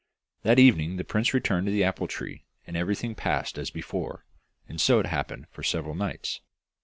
[0.41, 4.25] That evening the prince returned to the apple tree, and everything passed as before,
[4.67, 6.41] and so it happened for several nights.